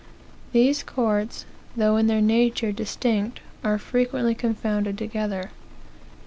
These 0.51 0.81
courts, 0.81 1.45
though 1.77 1.95
in 1.95 2.07
their 2.07 2.21
nature 2.21 2.71
distinct, 2.71 3.39
are 3.63 3.77
frequently 3.77 4.33
confounded 4.33 4.97
together. 4.97 5.51